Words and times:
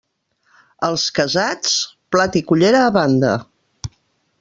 Els 0.87 1.03
casats, 1.19 1.75
plat 2.15 2.41
i 2.43 2.45
cullera 2.53 2.83
a 2.87 2.91
banda. 3.01 3.39